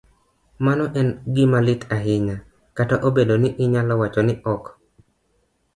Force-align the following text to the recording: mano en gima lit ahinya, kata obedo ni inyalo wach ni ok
mano 0.65 0.83
en 0.99 1.09
gima 1.35 1.59
lit 1.67 1.81
ahinya, 1.95 2.37
kata 2.77 2.95
obedo 3.07 3.35
ni 3.39 3.49
inyalo 3.63 3.93
wach 4.01 4.17
ni 4.27 4.33
ok 4.55 4.63